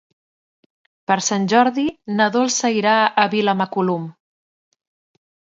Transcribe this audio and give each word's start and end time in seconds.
Per 1.11 1.17
Sant 1.25 1.45
Jordi 1.53 1.85
na 2.21 2.27
Dolça 2.37 2.71
irà 2.79 2.97
a 3.25 3.29
Vilamacolum. 3.35 4.09